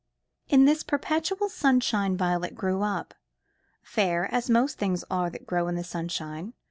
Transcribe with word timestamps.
In 0.49 0.65
this 0.65 0.81
perpetual 0.81 1.47
sunshine 1.47 2.17
Violet 2.17 2.55
grew 2.55 2.81
up, 2.81 3.13
fair 3.83 4.25
as 4.33 4.49
most 4.49 4.79
things 4.79 5.03
are 5.11 5.29
that 5.29 5.45
grow 5.45 5.67
in 5.67 5.75
the 5.75 5.83
sunshine. 5.83 6.53